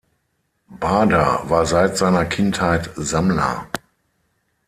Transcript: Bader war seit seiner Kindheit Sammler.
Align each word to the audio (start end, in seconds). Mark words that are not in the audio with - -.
Bader 0.79 1.47
war 1.47 1.67
seit 1.67 1.95
seiner 1.95 2.25
Kindheit 2.25 2.89
Sammler. 2.95 3.67